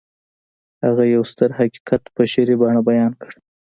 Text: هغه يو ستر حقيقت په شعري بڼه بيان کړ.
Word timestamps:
هغه 0.83 1.03
يو 1.15 1.23
ستر 1.31 1.49
حقيقت 1.57 2.03
په 2.15 2.21
شعري 2.31 2.55
بڼه 2.61 2.81
بيان 2.89 3.11
کړ. 3.21 3.31